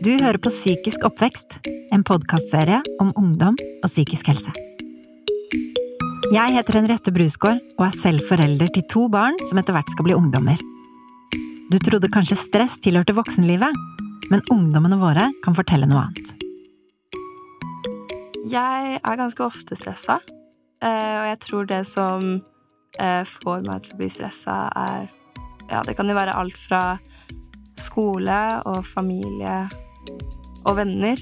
[0.00, 1.58] Du hører på Psykisk oppvekst,
[1.92, 4.48] en podkastserie om ungdom og psykisk helse.
[6.32, 10.06] Jeg heter Henriette Brusgaard og er selv forelder til to barn som etter hvert skal
[10.06, 10.62] bli ungdommer.
[11.68, 13.76] Du trodde kanskje stress tilhørte voksenlivet,
[14.32, 16.32] men ungdommene våre kan fortelle noe annet.
[18.48, 20.16] Jeg er ganske ofte stressa,
[20.80, 22.24] eh, og jeg tror det som
[22.96, 25.12] eh, får meg til å bli stressa, er
[25.68, 26.96] Ja, det kan jo være alt fra
[27.76, 29.68] skole og familie
[30.64, 31.20] og venner.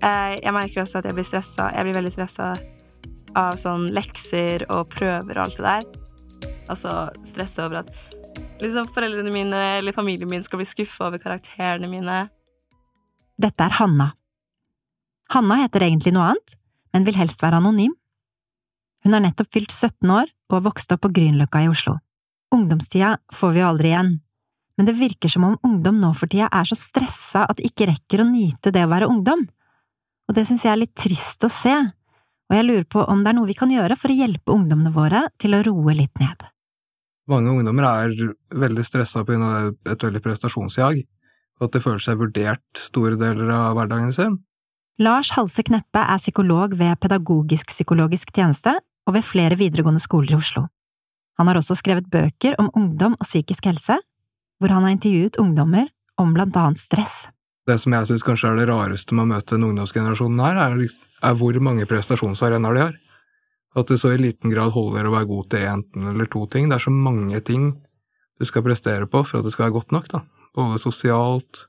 [0.00, 1.70] Eh, jeg merker også at jeg blir stressa.
[1.74, 2.52] Jeg blir veldig stressa
[3.38, 5.88] av sånn lekser og prøver og alt det der.
[6.70, 6.94] Altså
[7.26, 7.92] stresse over at
[8.62, 12.22] liksom foreldrene mine eller familien min skal bli skuffa over karakterene mine.
[13.40, 14.12] Dette er Hanna.
[15.30, 16.56] Hanna heter egentlig noe annet,
[16.92, 17.94] men vil helst være anonym.
[19.04, 21.96] Hun har nettopp fylt 17 år og har vokst opp på Grünerløkka i Oslo.
[22.52, 24.16] Ungdomstida får vi jo aldri igjen,
[24.80, 27.90] men det virker som om ungdom nå for tida er så stressa at de ikke
[27.90, 29.42] rekker å nyte det å være ungdom.
[30.24, 31.74] Og det synes jeg er litt trist å se,
[32.48, 34.94] og jeg lurer på om det er noe vi kan gjøre for å hjelpe ungdommene
[34.94, 36.48] våre til å roe litt ned.
[37.28, 38.32] Mange ungdommer er
[38.64, 39.68] veldig stressa pga.
[39.84, 41.04] et veldig prestasjonsjag,
[41.60, 44.40] og at de føler seg vurdert store deler av hverdagen sin.
[44.96, 50.70] Lars Halse Kneppe er psykolog ved Pedagogisk-psykologisk tjeneste og ved flere videregående skoler i Oslo.
[51.36, 54.00] Han har også skrevet bøker om ungdom og psykisk helse,
[54.60, 55.88] hvor han har intervjuet ungdommer
[56.20, 57.28] om blant annet stress.
[57.66, 60.98] Det som jeg syns kanskje er det rareste med å møte den ungdomsgenerasjonen her, er,
[61.28, 62.98] er hvor mange prestasjonsarenaer de har.
[63.78, 66.68] At det så i liten grad holder å være god til én eller to ting.
[66.68, 67.70] Det er så mange ting
[68.40, 70.08] du skal prestere på for at det skal være godt nok.
[70.10, 70.24] da.
[70.56, 71.66] Både sosialt,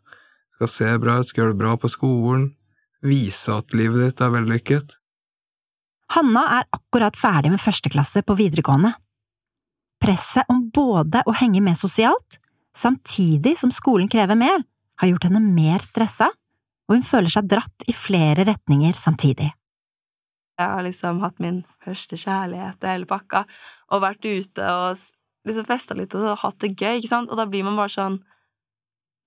[0.58, 2.50] skal se bra ut, skal gjøre det bra på skolen,
[3.06, 4.98] vise at livet ditt er vellykket.
[6.18, 8.96] Hanna er akkurat ferdig med førsteklasse på videregående.
[10.02, 12.41] Presset om både å henge med sosialt
[12.78, 14.64] samtidig som skolen krever mer,
[15.02, 16.30] har gjort henne mer stressa,
[16.88, 19.50] og hun føler seg dratt i flere retninger samtidig.
[20.60, 23.46] Jeg har liksom hatt min første kjærlighet og hele pakka,
[23.90, 25.00] og vært ute og
[25.48, 28.22] liksom festa litt og hatt det gøy, ikke sant, og da blir man bare sånn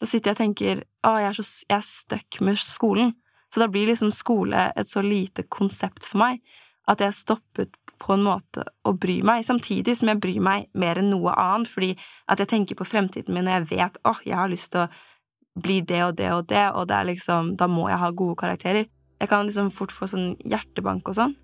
[0.03, 3.12] Da sitter jeg og tenker å, jeg er, så, jeg er stuck med skolen,
[3.55, 6.43] så da blir liksom skole et så lite konsept for meg
[6.91, 11.00] at jeg stoppet på en måte å bry meg, samtidig som jeg bryr meg mer
[11.00, 11.94] enn noe annet, fordi
[12.28, 14.84] at jeg tenker på fremtiden min, og jeg vet åh, oh, jeg har lyst til
[14.84, 18.37] å bli det og det og det, og det liksom, da må jeg ha gode
[18.43, 18.91] karakterer.
[19.22, 21.37] Jeg kan liksom fort få sånn hjertebank og sånn,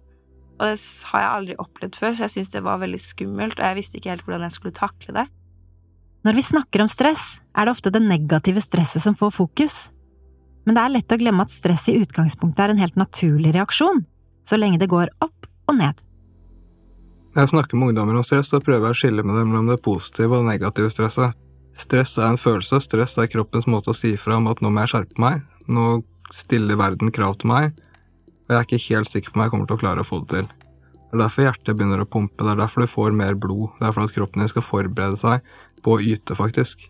[0.60, 3.64] og det har jeg aldri opplevd før, så jeg syntes det var veldig skummelt, og
[3.70, 5.26] jeg visste ikke helt hvordan jeg skulle takle det.
[6.28, 9.86] Når vi snakker om stress, er det ofte det negative stresset som får fokus.
[10.68, 14.04] Men det er lett å glemme at stress i utgangspunktet er en helt naturlig reaksjon,
[14.44, 16.04] så lenge det går opp og ned.
[17.30, 19.68] Når jeg snakker med ungdommer om stress, så prøver jeg å skille med dem mellom
[19.70, 21.36] det positive og det negative stresset.
[21.78, 24.82] Stress er en følelse, stress er kroppens måte å si fra om at nå må
[24.82, 26.00] jeg skjerpe meg, nå
[26.34, 29.70] stiller verden krav til meg, og jeg er ikke helt sikker på om jeg kommer
[29.70, 30.50] til å klare å få det til.
[31.10, 33.86] Det er derfor hjertet begynner å pumpe, det er derfor du får mer blod, det
[33.86, 35.54] er for at kroppen din skal forberede seg
[35.86, 36.84] på å yte, faktisk.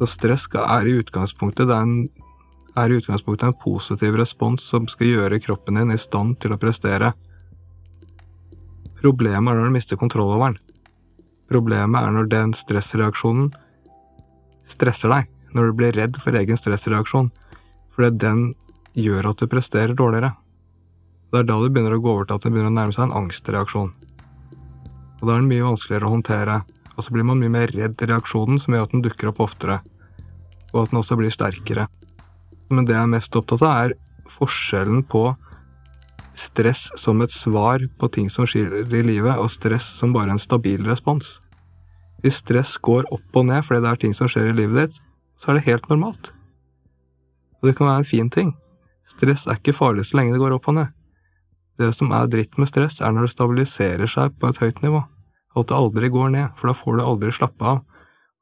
[0.00, 2.08] Så stress er i utgangspunktet, en,
[2.72, 6.60] er i utgangspunktet en positiv respons som skal gjøre kroppen din i stand til å
[6.60, 7.12] prestere.
[8.98, 10.58] Problemet er når du mister kontroll over den.
[11.48, 13.52] Problemet er når den stressreaksjonen
[14.68, 17.30] stresser deg, når du blir redd for egen stressreaksjon,
[17.94, 18.42] fordi den
[18.98, 20.34] gjør at du presterer dårligere.
[21.30, 23.06] Det er da det begynner å gå over til at det begynner å nærme seg
[23.06, 23.94] en angstreaksjon.
[25.18, 26.58] Og da er den mye vanskeligere å håndtere,
[26.96, 29.80] og så blir man mye mer redd reaksjonen, som gjør at den dukker opp oftere,
[30.72, 31.86] og at den også blir sterkere.
[32.72, 35.30] Men det jeg er mest opptatt av, er forskjellen på
[36.48, 40.42] stress som et svar på ting som skjer i livet, og stress som bare en
[40.42, 41.38] stabil respons.
[42.22, 45.02] Hvis stress går opp og ned fordi det er ting som skjer i livet ditt,
[45.38, 46.32] så er det helt normalt.
[47.60, 48.54] Og det kan være en fin ting.
[49.08, 50.94] Stress er ikke farlig så lenge det går opp og ned.
[51.78, 55.04] Det som er dritt med stress, er når det stabiliserer seg på et høyt nivå,
[55.54, 57.84] og at det aldri går ned, for da får du aldri slappe av,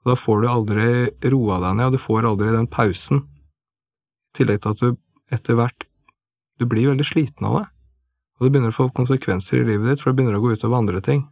[0.05, 0.89] og da får du aldri
[1.35, 3.27] roa deg ned, og du får aldri den pausen,
[4.25, 5.89] i tillegg til at du etter hvert
[6.57, 7.67] du blir veldig sliten av det
[8.37, 10.79] og det begynner å få konsekvenser i livet ditt, for det begynner å gå utover
[10.79, 11.25] andre ting.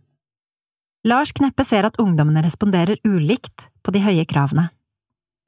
[1.05, 4.71] Lars Kneppe ser at ungdommene responderer ulikt på de høye kravene.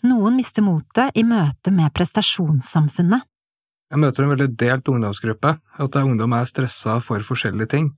[0.04, 3.24] Noen mister motet i møte med prestasjonssamfunnet.
[3.86, 7.94] Jeg møter en veldig delt ungdomsgruppe, at ungdom er stressa for forskjellige ting.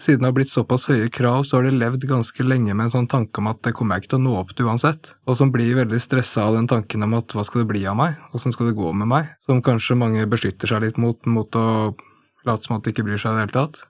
[0.00, 2.94] Siden det har blitt såpass høye krav, så har de levd ganske lenge med en
[2.94, 5.36] sånn tanke om at det kommer jeg ikke til å nå opp til uansett, og
[5.40, 8.16] som blir veldig stressa av den tanken om at hva skal det bli av meg,
[8.36, 11.66] åssen skal det gå med meg, som kanskje mange beskytter seg litt mot, mot å
[12.48, 13.82] late som at de ikke bryr seg i det hele tatt.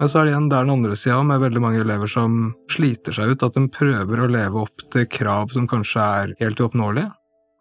[0.00, 2.38] Men så er det igjen der den andre sida, med veldig mange elever som
[2.72, 6.62] sliter seg ut, at de prøver å leve opp til krav som kanskje er helt
[6.62, 7.12] uoppnåelige.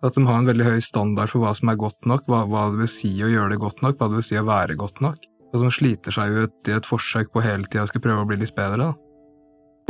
[0.02, 2.64] At de har en veldig høy standard for hva som er godt nok, hva, hva
[2.72, 5.04] det vil si å gjøre det godt nok, hva det vil si å være godt
[5.06, 5.30] nok.
[5.52, 8.30] Og som sliter seg ut i et forsøk på hele tida å skulle prøve å
[8.32, 8.90] bli litt bedre.
[8.90, 8.92] da.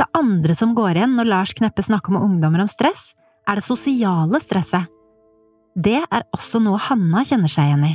[0.02, 3.14] Det andre som går igjen når Lars Kneppe snakker med ungdommer om stress,
[3.48, 4.90] er det sosiale stresset.
[5.72, 7.94] Det er også noe Hanna kjenner seg igjen i.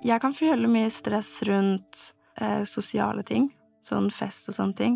[0.00, 2.04] Jeg kan føle mye stress rundt
[2.40, 3.50] eh, sosiale ting,
[3.84, 4.94] sånn fest og sånne ting.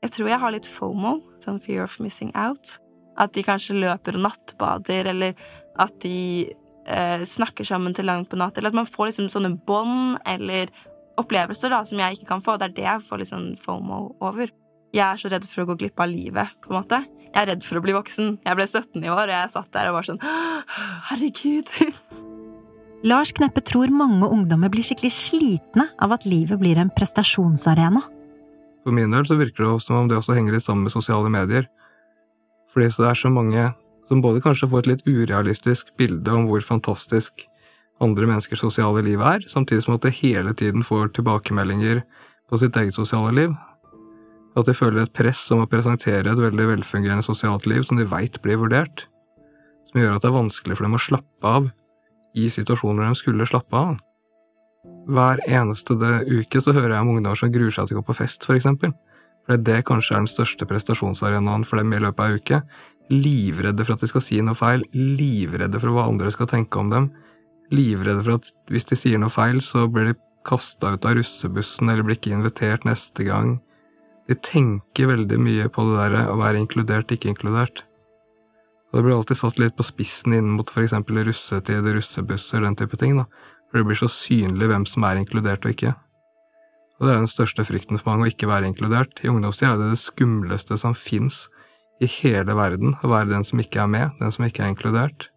[0.00, 2.78] Jeg tror jeg har litt FOMO, sånn fear of missing out.
[3.20, 5.36] At de kanskje løper og nattbader, eller
[5.80, 6.48] at de
[6.88, 10.72] eh, snakker sammen til langt på natt, eller at man får liksom sånne bånd eller
[11.20, 12.56] opplevelser da, som jeg ikke kan få.
[12.56, 14.56] Det er det jeg får sånn FOMO over.
[14.96, 17.04] Jeg er så redd for å gå glipp av livet, på en måte.
[17.28, 18.40] Jeg er redd for å bli voksen.
[18.48, 20.24] Jeg ble 17 i år, og jeg satt der og var sånn
[21.12, 21.76] Herregud.
[23.00, 28.02] Lars Kneppe tror mange ungdommer blir skikkelig slitne av at livet blir en prestasjonsarena.
[28.84, 31.30] For min del så virker det som om det også henger litt sammen med sosiale
[31.32, 31.64] medier.
[32.68, 33.64] Fordi så det er så mange
[34.10, 37.46] som både kanskje får et litt urealistisk bilde om hvor fantastisk
[38.04, 42.04] andre menneskers sosiale liv er, samtidig som at de hele tiden får tilbakemeldinger
[42.52, 43.56] på sitt eget sosiale liv.
[44.60, 48.08] At de føler et press om å presentere et veldig velfungerende sosialt liv som de
[48.12, 49.06] veit blir vurdert,
[49.88, 51.70] som gjør at det er vanskelig for dem å slappe av
[52.34, 53.98] i situasjoner de skulle slappe av.
[55.10, 58.20] Hver eneste uke så hører jeg om ungdommer som gruer seg til å gå på
[58.22, 58.94] fest, for eksempel.
[59.46, 62.60] Fordi det kanskje er den største prestasjonsarenaen for dem i løpet av ei uke.
[63.10, 66.92] Livredde for at de skal si noe feil, livredde for hva andre skal tenke om
[66.92, 67.10] dem,
[67.74, 71.90] livredde for at hvis de sier noe feil, så blir de kasta ut av russebussen
[71.90, 73.58] eller blir ikke invitert neste gang.
[74.30, 77.82] De tenker veldig mye på det der å være inkludert, ikke inkludert.
[78.90, 82.76] Og det blir alltid satt litt på spissen inn mot for eksempel russetid, russebusser, den
[82.78, 83.26] type ting, da,
[83.70, 85.94] for det blir så synlig hvem som er inkludert og ikke.
[86.98, 89.22] Og det er den største frykten for mange, å ikke være inkludert.
[89.24, 91.46] I ungdomstida er det det skumleste som fins
[92.02, 95.30] i hele verden, å være den som ikke er med, den som ikke er inkludert.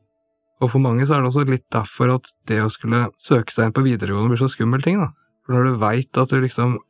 [0.63, 3.69] Og for mange så er det også litt derfor at det å skulle søke seg
[3.69, 5.11] inn på videregående blir så skummel ting, da.
[5.43, 6.81] For når du veit at du liksom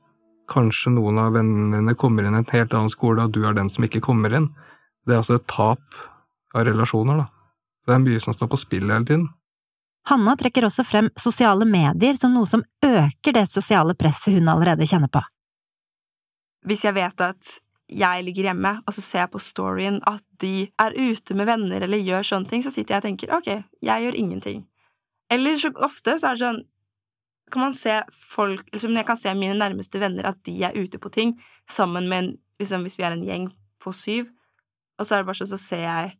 [0.51, 3.56] Kanskje noen av vennene dine kommer inn i en helt annen skole, og du er
[3.56, 4.50] den som ikke kommer inn.
[5.07, 5.95] Det er altså et tap
[6.53, 7.29] av relasjoner, da.
[7.83, 9.27] Det er mye som står på spill hele tiden.
[10.07, 14.88] Hanna trekker også frem sosiale medier som noe som øker det sosiale presset hun allerede
[14.88, 15.21] kjenner på.
[16.67, 17.53] Hvis jeg vet at
[17.94, 21.83] jeg ligger hjemme, og så ser jeg på storyen at de er ute med venner
[21.85, 23.50] eller gjør sånne ting, så sitter jeg og tenker ok,
[23.83, 24.63] jeg gjør ingenting.
[25.31, 26.63] Eller så ofte så er det sånn
[27.53, 30.97] kan man se folk liksom Jeg kan se mine nærmeste venner at de er ute
[30.97, 31.35] på ting
[31.69, 32.29] sammen med en
[32.59, 33.50] liksom Hvis vi er en gjeng
[33.83, 34.29] på syv,
[34.97, 36.13] og så er det bare sånn, så ser jeg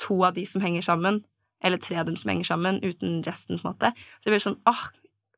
[0.00, 1.22] to av de som henger sammen,
[1.64, 3.92] eller tre av dem som henger sammen, uten resten, på en måte.
[3.92, 4.86] Så det blir sånn åh,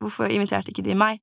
[0.03, 1.23] hvorfor inviterte ikke de meg?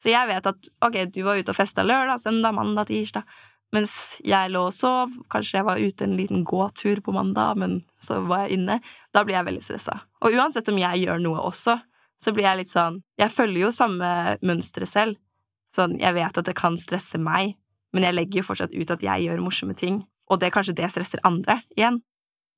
[0.00, 3.26] Så jeg vet at ok, du var ute og festa lørdag, søndag, mandag, tirsdag,
[3.74, 3.92] mens
[4.26, 8.18] jeg lå og sov, kanskje jeg var ute en liten gåtur på mandag, men så
[8.26, 8.80] var jeg inne.
[9.14, 10.00] Da blir jeg veldig stressa.
[10.24, 11.76] Og uansett om jeg gjør noe også,
[12.20, 15.16] så blir jeg litt sånn Jeg følger jo samme mønstre selv.
[15.70, 17.54] Sånn, jeg vet at det kan stresse meg,
[17.94, 20.74] men jeg legger jo fortsatt ut at jeg gjør morsomme ting, og det er kanskje
[20.80, 22.00] det stresser andre igjen.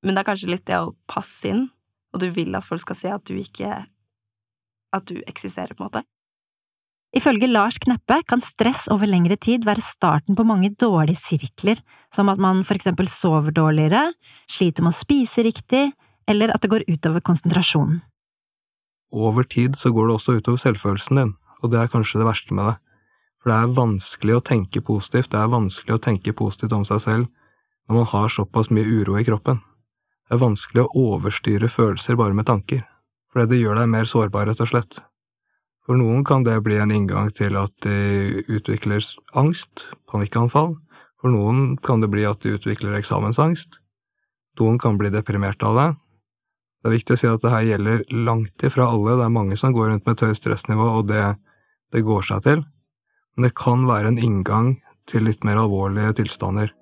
[0.03, 1.67] Men det er kanskje litt det å passe inn,
[2.13, 3.85] og du vil at folk skal se at du ikke
[4.93, 6.03] At du eksisterer, på en måte.
[7.17, 11.81] Ifølge Lars Kneppe kan stress over lengre tid være starten på mange dårlige sirkler,
[12.13, 14.11] som at man for eksempel sover dårligere,
[14.45, 15.87] sliter med å spise riktig,
[16.29, 18.03] eller at det går utover konsentrasjonen
[19.13, 22.53] over tid så går det også utover selvfølelsen din, og det er kanskje det verste
[22.57, 22.75] med det.
[23.41, 27.01] For det er vanskelig å tenke positivt, det er vanskelig å tenke positivt om seg
[27.03, 27.29] selv
[27.89, 29.59] når man har såpass mye uro i kroppen.
[30.27, 32.83] Det er vanskelig å overstyre følelser bare med tanker,
[33.33, 35.01] fordi det gjør deg mer sårbar, rett og slett.
[35.83, 39.03] For noen kan det bli en inngang til at de utvikler
[39.35, 40.77] angst, panikkanfall.
[41.19, 43.81] For noen kan det bli at de utvikler eksamensangst.
[44.59, 45.89] Noen kan bli deprimert av det,
[46.83, 49.55] det er viktig å si at det her gjelder langt ifra alle, det er mange
[49.55, 51.21] som går rundt med et høyt stressnivå, og det,
[51.95, 52.63] det går seg til,
[53.37, 54.73] men det kan være en inngang
[55.07, 56.73] til litt mer alvorlige tilstander.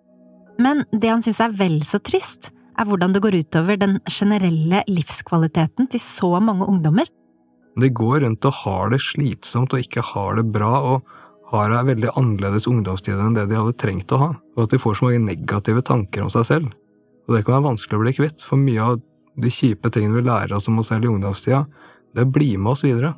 [0.57, 4.83] Men det han syns er vel så trist, er hvordan det går utover den generelle
[4.89, 7.09] livskvaliteten til så mange ungdommer.
[7.79, 11.19] De går rundt og har det slitsomt og ikke har det bra, og
[11.51, 14.79] har ei veldig annerledes ungdomstid enn det de hadde trengt å ha, og at de
[14.79, 16.69] får så mange negative tanker om seg selv.
[17.27, 19.01] Og det kan være vanskelig å bli kvitt, for mye av
[19.41, 21.65] de kjipe tingene vi lærer oss om oss selv i ungdomstida,
[22.15, 23.13] det blir med oss videre.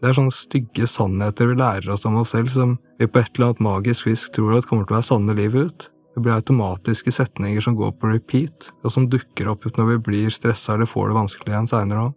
[0.00, 3.32] Det er sånne stygge sannheter vi lærer oss om oss selv som vi på et
[3.36, 5.86] eller annet magisk vis tror at kommer til å være sanne livet ut.
[6.14, 10.34] Det blir automatiske setninger som går på repeat, og som dukker opp når vi blir
[10.34, 12.12] stressa eller får det vanskelig igjen seinere òg.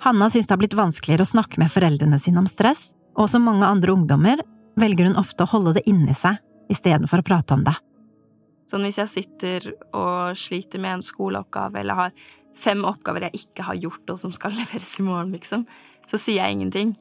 [0.00, 3.44] Hanna syns det har blitt vanskeligere å snakke med foreldrene sine om stress, og som
[3.44, 4.40] mange andre ungdommer
[4.78, 6.38] velger hun ofte å holde det inni seg
[6.72, 7.74] istedenfor å prate om det.
[8.68, 12.16] Sånn hvis jeg sitter og sliter med en skoleoppgave eller har
[12.58, 15.66] fem oppgaver jeg ikke har gjort, og som skal leveres i morgen, liksom,
[16.08, 16.96] så sier jeg ingenting.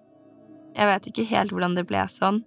[0.78, 2.44] Jeg vet ikke helt hvordan det ble sånn,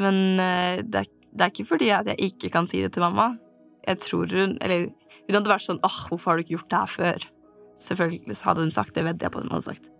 [0.00, 3.04] men eh, det er, det er ikke fordi at jeg ikke kan si det til
[3.04, 3.34] mamma.
[3.86, 4.88] Jeg tror hun Eller
[5.26, 7.26] hun hadde vært sånn åh, hvorfor har du ikke gjort det her før?
[7.82, 9.90] Selvfølgelig hadde hun sagt det, vedder jeg på at hun hadde sagt.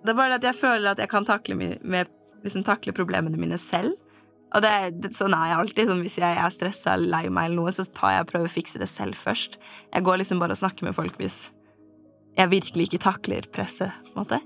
[0.00, 2.12] Det er bare det at jeg føler at jeg kan takle, med,
[2.44, 3.98] liksom, takle problemene mine selv.
[4.54, 4.70] Og det,
[5.02, 5.90] det, sånn er jeg alltid.
[5.90, 8.50] Sånn, hvis jeg er stressa eller lei meg, eller noe, så tar jeg og prøver
[8.50, 9.58] å fikse det selv først.
[9.92, 11.44] Jeg går liksom bare og snakker med folk hvis
[12.38, 13.92] jeg virkelig ikke takler presset.
[14.06, 14.40] på en måte.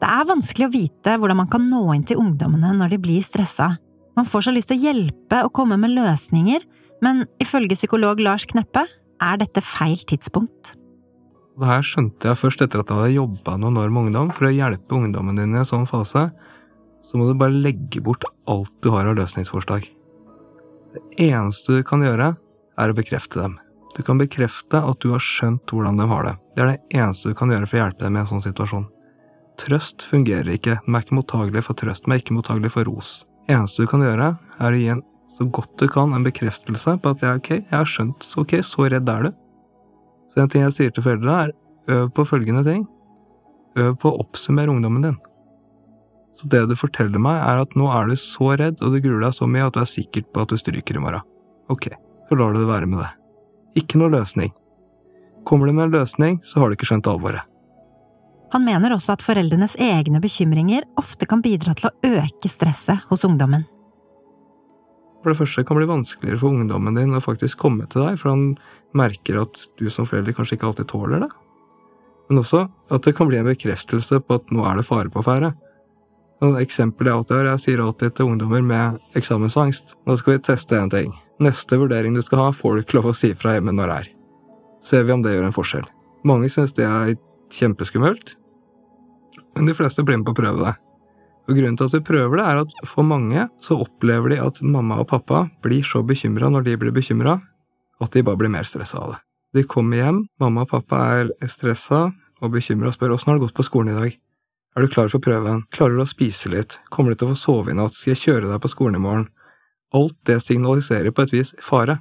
[0.00, 3.24] Det er vanskelig å vite hvordan man kan nå inn til ungdommene når de blir
[3.24, 3.74] stressa.
[4.14, 6.62] Man får så lyst til å hjelpe og komme med løsninger,
[7.02, 8.86] men ifølge psykolog Lars Kneppe
[9.22, 10.74] er dette feil tidspunkt.
[11.54, 14.30] Det her skjønte jeg først etter at jeg hadde jobba noen år med ungdom.
[14.34, 16.28] For å hjelpe ungdommen din i en sånn fase,
[17.04, 19.86] så må du bare legge bort alt du har av løsningsforslag.
[20.94, 22.32] Det eneste du kan gjøre,
[22.74, 23.58] er å bekrefte dem.
[23.94, 26.34] Du kan bekrefte at du har skjønt hvordan de har det.
[26.56, 28.88] Det er det eneste du kan gjøre for å hjelpe dem i en sånn situasjon.
[29.62, 33.12] Trøst fungerer ikke, de er ikke mottagelige for trøst, de er ikke mottagelige for ros.
[33.50, 35.02] Eneste du kan gjøre, er å gi en
[35.34, 38.56] så godt du kan en bekreftelse på at jeg, ok, jeg har skjønt, så ok,
[38.64, 39.30] så redd er du.
[40.30, 42.84] Så en ting jeg sier til foreldre, er øv på følgende ting.
[43.78, 45.16] Øv på å oppsummere ungdommen din.
[46.34, 49.26] Så det du forteller meg, er at nå er du så redd og du gruer
[49.26, 51.26] deg så mye at du er sikker på at du stryker i morgen.
[51.70, 51.90] Ok,
[52.28, 53.10] så lar du det være med det.
[53.82, 54.54] Ikke noe løsning.
[55.46, 57.42] Kommer du med en løsning, så har du ikke skjønt alvoret.
[58.54, 63.24] Han mener også at foreldrenes egne bekymringer ofte kan bidra til å øke stresset hos
[63.26, 63.64] ungdommen.
[65.24, 68.18] For det første kan det bli vanskeligere for ungdommen din å faktisk komme til deg,
[68.20, 68.44] for han
[68.94, 71.30] merker at du som forelder kanskje ikke alltid tåler det.
[72.28, 75.24] Men også at det kan bli en bekreftelse på at nå er det fare på
[75.26, 75.50] ferde.
[76.44, 80.44] Et eksempel jeg alltid har, jeg sier alltid til ungdommer med eksamensangst nå skal vi
[80.46, 81.10] teste en ting.
[81.42, 83.98] Neste vurdering du skal ha, får du ikke lov å si fra hjemme når det
[83.98, 84.08] er.
[84.84, 85.86] Ser vi om det gjør en forskjell.
[86.28, 87.16] Mange syns det er
[87.54, 88.36] kjempeskummelt,
[89.54, 90.74] men de fleste blir med på å prøve det.
[91.44, 94.62] Og Grunnen til at de prøver det, er at for mange så opplever de at
[94.64, 97.38] mamma og pappa blir så bekymra når de blir bekymra,
[98.00, 99.20] at de bare blir mer stressa av det.
[99.54, 102.08] De kommer hjem, mamma og pappa er stressa
[102.42, 104.16] og bekymra og spør åssen har det gått på skolen i dag.
[104.74, 105.62] Er du klar for prøven?
[105.70, 106.80] Klarer du å spise litt?
[106.90, 107.94] Kommer du til å få sove i natt?
[107.94, 109.28] Skal jeg kjøre deg på skolen i morgen?
[109.94, 112.00] Alt det signaliserer på et vis fare.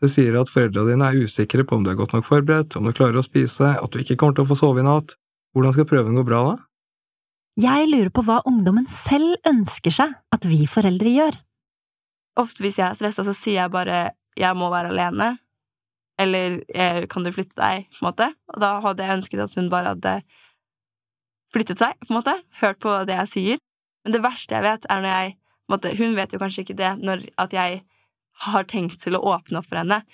[0.00, 2.88] Det sier at foreldrene dine er usikre på om du er godt nok forberedt, om
[2.88, 5.18] du klarer å spise, at du ikke kommer til å få sove i natt.
[5.56, 6.54] Hvordan skal prøven gå bra da?
[7.56, 11.38] Jeg lurer på hva ungdommen selv ønsker seg at vi foreldre gjør.
[12.36, 15.38] Ofte hvis jeg er stressa, så sier jeg bare 'jeg må være alene',
[16.18, 16.60] eller
[17.08, 18.34] 'kan du flytte deg', på en måte.
[18.52, 20.22] Og da hadde jeg ønsket at hun bare hadde
[21.54, 22.36] flyttet seg, på en måte.
[22.60, 23.58] Hørt på det jeg sier.
[24.04, 25.36] Men det verste jeg vet, er når jeg
[25.70, 27.82] måte, Hun vet jo kanskje ikke det når at jeg
[28.44, 30.04] har tenkt til å åpne opp for henne.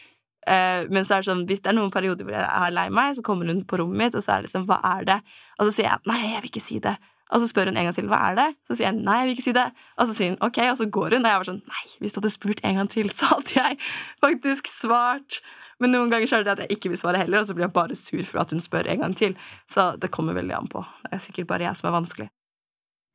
[0.43, 2.89] Uh, men så er det sånn, hvis det er noen perioder hvor jeg er lei
[2.91, 5.23] meg, så kommer hun på rommet mitt, og så er det liksom 'hva er det?'
[5.59, 6.99] Og så sier jeg 'nei, jeg vil ikke si det'.
[7.33, 9.27] Og så spør hun en gang til 'hva er det?' Så sier jeg 'nei, jeg
[9.27, 9.73] vil ikke si det'.
[9.99, 11.25] Og så sier hun 'ok', og så går hun.
[11.27, 13.79] Og jeg var sånn 'nei, hvis du hadde spurt en gang til, så hadde jeg
[14.21, 15.41] faktisk svart'.
[15.81, 17.75] Men noen ganger så det at jeg ikke vil svare heller, og så blir jeg
[17.75, 19.35] bare sur for at hun spør en gang til.
[19.71, 20.85] Så det kommer veldig an på.
[21.03, 22.29] Det er sikkert bare jeg som er vanskelig.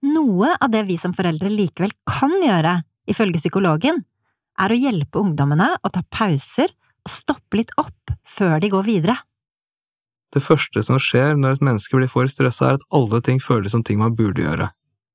[0.07, 4.03] Noe av det vi som foreldre likevel kan gjøre, ifølge psykologen,
[4.59, 6.73] er å hjelpe ungdommene å ta pauser
[7.11, 9.17] stoppe litt opp før de går videre.
[10.35, 13.71] Det første som skjer når et menneske blir for stressa, er at alle ting føles
[13.71, 14.69] som ting man burde gjøre.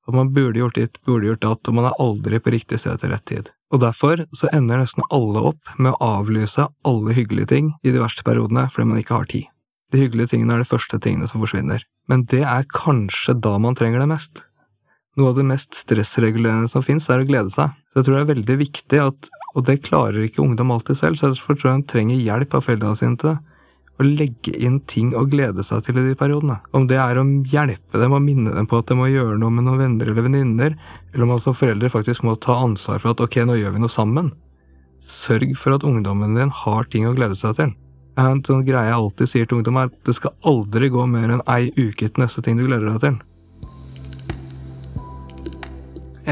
[0.08, 2.98] At man burde gjort ditt, burde gjort datt, og man er aldri på riktig sted
[2.98, 3.52] til rett tid.
[3.72, 8.02] Og derfor så ender nesten alle opp med å avlyse alle hyggelige ting i de
[8.02, 9.46] verste periodene fordi man ikke har tid.
[9.92, 11.84] De hyggelige tingene er de første tingene som forsvinner.
[12.10, 14.42] Men det er kanskje da man trenger det mest.
[15.18, 17.74] Noe av det mest stressregulerende som fins, er å glede seg.
[17.92, 21.20] Så jeg tror det er veldig viktig at, og det klarer ikke ungdom alltid selv,
[21.20, 23.40] så derfor tror jeg de trenger hjelp av foreldrene sine til det
[24.00, 26.58] å legge inn ting å glede seg til i de periodene.
[26.74, 29.52] Om det er å hjelpe dem og minne dem på at de må gjøre noe
[29.54, 30.76] med noen venner eller venninner,
[31.12, 33.84] eller om man som foreldre faktisk må ta ansvar for at ok, nå gjør vi
[33.84, 34.32] noe sammen.
[35.02, 37.74] Sørg for at ungdommen din har ting å glede seg til.
[38.20, 41.36] En sånn greie jeg alltid sier til ungdom, er at det skal aldri gå mer
[41.36, 43.20] enn ei uke til neste ting du gleder deg til.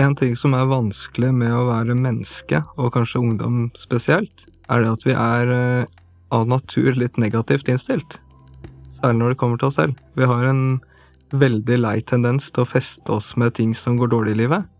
[0.00, 4.92] En ting som er vanskelig med å være menneske, og kanskje ungdom spesielt, er det
[4.94, 5.90] at vi er eh,
[6.32, 8.16] av natur litt negativt innstilt.
[8.96, 9.98] Særlig når det kommer til oss selv.
[10.16, 10.62] Vi har en
[11.36, 14.70] veldig lei tendens til å feste oss med ting som går dårlig i livet.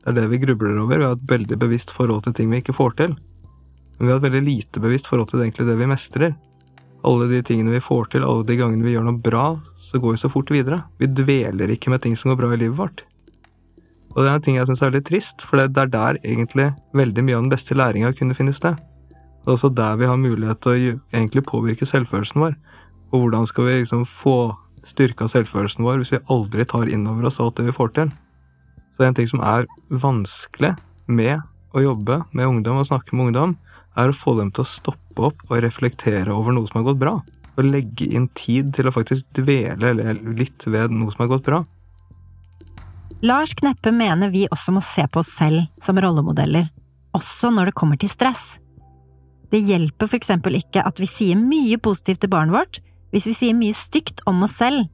[0.00, 0.96] Det er det vi grubler over.
[0.96, 3.18] Vi har et veldig bevisst forhold til ting vi ikke får til.
[3.98, 6.32] Men vi har et veldig lite bevisst forhold til egentlig det vi mestrer.
[7.04, 9.44] Alle de tingene vi får til, alle de gangene vi gjør noe bra,
[9.80, 10.86] så går vi så fort videre.
[11.00, 13.04] Vi dveler ikke med ting som går bra i livet vårt.
[14.10, 16.70] Og det er en ting jeg syns er veldig trist, for det er der egentlig
[16.96, 18.78] veldig mye av den beste læringa kunne finne sted.
[19.10, 22.56] Det er også der vi har mulighet til å egentlig påvirke selvfølelsen vår.
[23.10, 24.52] Og hvordan skal vi liksom få
[24.86, 28.12] styrka selvfølelsen vår hvis vi aldri tar inn over oss alt det vi får til?
[28.96, 30.74] Så en ting som er vanskelig
[31.08, 31.40] med
[31.74, 33.56] å jobbe med ungdom og snakke med ungdom,
[33.98, 37.00] er å få dem til å stoppe opp og reflektere over noe som har gått
[37.00, 37.16] bra.
[37.56, 39.92] Og legge inn tid til å faktisk dvele
[40.36, 41.64] litt ved noe som har gått bra.
[43.22, 46.70] Lars Kneppe mener vi også må se på oss selv som rollemodeller,
[47.12, 48.56] også når det kommer til stress.
[49.52, 52.80] Det hjelper for eksempel ikke at vi sier mye positivt til barnet vårt
[53.12, 54.86] hvis vi sier mye stygt om oss selv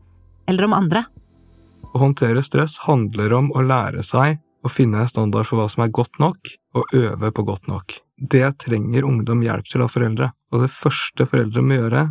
[0.50, 1.04] eller om andre.
[1.86, 5.84] Å håndtere stress handler om å lære seg å finne en standard for hva som
[5.84, 7.94] er godt nok, og øve på godt nok.
[8.18, 12.06] Det trenger ungdom hjelp til av foreldre, og det første foreldre må gjøre,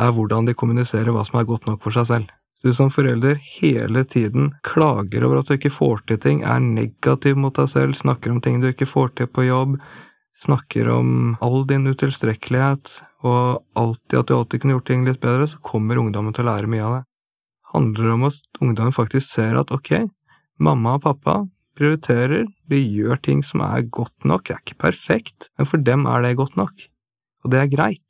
[0.00, 2.32] er hvordan de kommuniserer hva som er godt nok for seg selv.
[2.60, 7.38] Du som forelder hele tiden klager over at du ikke får til ting, er negativ
[7.40, 9.78] mot deg selv, snakker om ting du ikke får til på jobb,
[10.44, 15.48] snakker om all din utilstrekkelighet og alltid at du alltid kunne gjort ting litt bedre,
[15.48, 17.02] så kommer ungdommen til å lære mye av det.
[17.06, 19.92] Det handler om at ungdommen faktisk ser at ok,
[20.60, 21.38] mamma og pappa
[21.80, 26.04] prioriterer, de gjør ting som er godt nok, det er ikke perfekt, men for dem
[26.10, 26.88] er det godt nok,
[27.44, 28.09] og det er greit.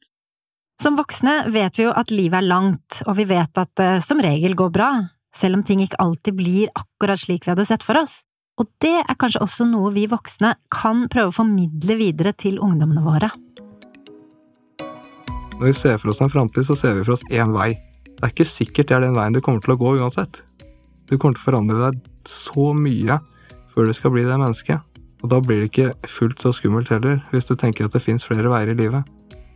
[0.80, 4.20] Som voksne vet vi jo at livet er langt, og vi vet at det som
[4.24, 4.88] regel går bra,
[5.36, 8.22] selv om ting ikke alltid blir akkurat slik vi hadde sett for oss.
[8.56, 13.04] Og det er kanskje også noe vi voksne kan prøve å formidle videre til ungdommene
[13.04, 13.28] våre.
[15.58, 17.74] Når vi ser for oss en framtid, så ser vi for oss én vei.
[18.16, 20.40] Det er ikke sikkert det er den veien du kommer til å gå uansett.
[21.12, 23.20] Du kommer til å forandre deg så mye
[23.74, 24.80] før du skal bli det mennesket.
[25.20, 28.24] Og da blir det ikke fullt så skummelt heller, hvis du tenker at det fins
[28.24, 29.04] flere veier i livet.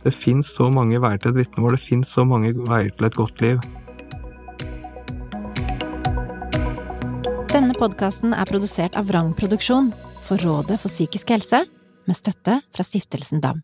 [0.05, 3.17] Det fins så mange veier til et vitnemål, det fins så mange veier til et
[3.17, 3.61] godt liv.
[7.49, 9.89] Denne podkasten er produsert av Vrang Produksjon
[10.27, 11.63] for Rådet for psykisk helse,
[12.05, 13.63] med støtte fra Stiftelsen DAM.